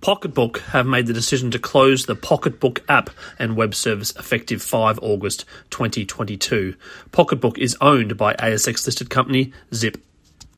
[0.00, 4.98] Pocketbook have made the decision to close the Pocketbook app and web service effective 5
[5.02, 6.74] August 2022.
[7.12, 9.98] Pocketbook is owned by ASX listed company Zip